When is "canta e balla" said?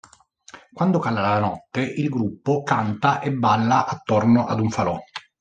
2.63-3.85